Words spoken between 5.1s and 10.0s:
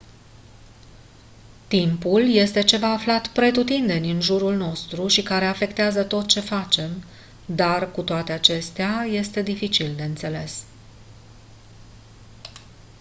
care afectează tot ce facem dar cu toate acestea este dificil